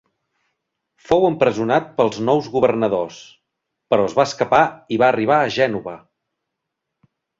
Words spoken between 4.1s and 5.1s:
es va escapar i